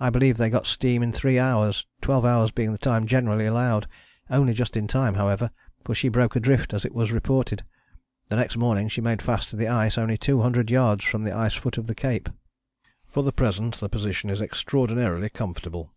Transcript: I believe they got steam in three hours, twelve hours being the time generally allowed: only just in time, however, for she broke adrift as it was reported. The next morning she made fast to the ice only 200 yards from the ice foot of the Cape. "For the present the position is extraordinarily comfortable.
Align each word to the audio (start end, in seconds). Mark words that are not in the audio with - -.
I 0.00 0.10
believe 0.10 0.38
they 0.38 0.50
got 0.50 0.66
steam 0.66 1.04
in 1.04 1.12
three 1.12 1.38
hours, 1.38 1.86
twelve 2.00 2.24
hours 2.24 2.50
being 2.50 2.72
the 2.72 2.78
time 2.78 3.06
generally 3.06 3.46
allowed: 3.46 3.86
only 4.28 4.54
just 4.54 4.76
in 4.76 4.88
time, 4.88 5.14
however, 5.14 5.52
for 5.84 5.94
she 5.94 6.08
broke 6.08 6.34
adrift 6.34 6.74
as 6.74 6.84
it 6.84 6.92
was 6.92 7.12
reported. 7.12 7.62
The 8.28 8.34
next 8.34 8.56
morning 8.56 8.88
she 8.88 9.00
made 9.00 9.22
fast 9.22 9.50
to 9.50 9.56
the 9.56 9.68
ice 9.68 9.96
only 9.96 10.18
200 10.18 10.68
yards 10.68 11.04
from 11.04 11.22
the 11.22 11.30
ice 11.30 11.54
foot 11.54 11.78
of 11.78 11.86
the 11.86 11.94
Cape. 11.94 12.28
"For 13.06 13.22
the 13.22 13.30
present 13.30 13.76
the 13.76 13.88
position 13.88 14.30
is 14.30 14.40
extraordinarily 14.40 15.28
comfortable. 15.30 15.92